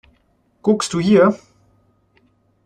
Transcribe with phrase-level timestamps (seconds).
[0.63, 1.37] Guckst du hier!